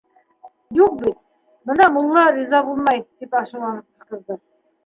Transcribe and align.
—Юҡ 0.83 0.95
бит, 1.01 1.19
бына 1.71 1.87
мулла 1.97 2.25
риза 2.39 2.63
булмай,— 2.71 3.05
тип 3.21 3.39
асыуланып 3.43 3.85
ҡысҡырҙы. 3.93 4.41